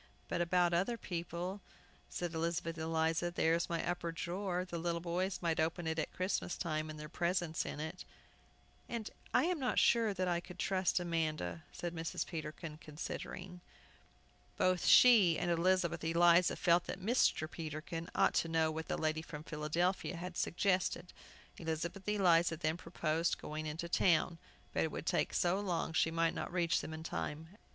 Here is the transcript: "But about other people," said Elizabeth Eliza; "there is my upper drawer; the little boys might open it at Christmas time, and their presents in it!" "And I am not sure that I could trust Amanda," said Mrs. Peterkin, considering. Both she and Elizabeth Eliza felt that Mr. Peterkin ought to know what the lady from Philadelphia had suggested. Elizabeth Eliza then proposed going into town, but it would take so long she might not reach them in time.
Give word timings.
"But 0.29 0.41
about 0.41 0.73
other 0.73 0.97
people," 0.97 1.61
said 2.09 2.33
Elizabeth 2.33 2.75
Eliza; 2.75 3.29
"there 3.29 3.53
is 3.53 3.69
my 3.69 3.87
upper 3.87 4.11
drawer; 4.11 4.65
the 4.65 4.79
little 4.79 4.99
boys 4.99 5.39
might 5.43 5.59
open 5.59 5.85
it 5.85 5.99
at 5.99 6.11
Christmas 6.11 6.57
time, 6.57 6.89
and 6.89 6.99
their 6.99 7.07
presents 7.07 7.67
in 7.67 7.79
it!" 7.79 8.03
"And 8.89 9.11
I 9.31 9.43
am 9.43 9.59
not 9.59 9.77
sure 9.77 10.11
that 10.15 10.27
I 10.27 10.39
could 10.39 10.57
trust 10.57 10.99
Amanda," 10.99 11.61
said 11.71 11.93
Mrs. 11.93 12.25
Peterkin, 12.25 12.77
considering. 12.79 13.61
Both 14.57 14.87
she 14.87 15.37
and 15.37 15.51
Elizabeth 15.51 16.03
Eliza 16.03 16.55
felt 16.55 16.85
that 16.85 16.99
Mr. 16.99 17.47
Peterkin 17.47 18.09
ought 18.15 18.33
to 18.33 18.47
know 18.47 18.71
what 18.71 18.87
the 18.87 18.97
lady 18.97 19.21
from 19.21 19.43
Philadelphia 19.43 20.15
had 20.15 20.35
suggested. 20.35 21.13
Elizabeth 21.59 22.09
Eliza 22.09 22.57
then 22.57 22.75
proposed 22.75 23.37
going 23.37 23.67
into 23.67 23.87
town, 23.87 24.39
but 24.73 24.81
it 24.81 24.91
would 24.91 25.05
take 25.05 25.31
so 25.31 25.59
long 25.59 25.93
she 25.93 26.09
might 26.09 26.33
not 26.33 26.51
reach 26.51 26.81
them 26.81 26.91
in 26.91 27.03
time. 27.03 27.49